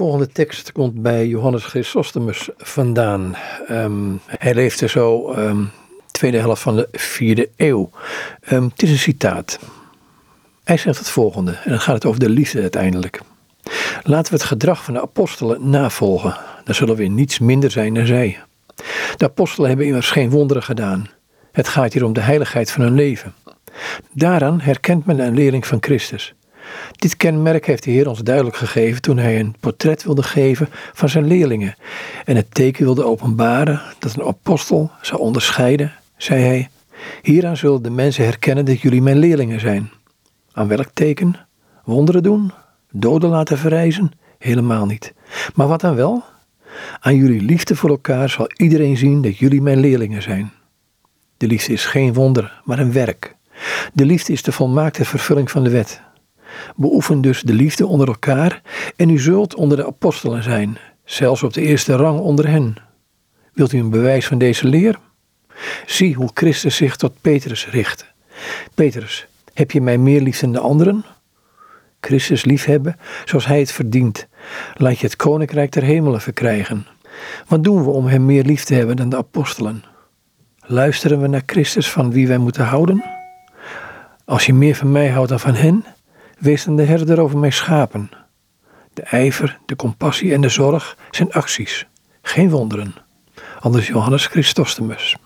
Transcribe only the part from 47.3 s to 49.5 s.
liefde voor elkaar zal iedereen zien dat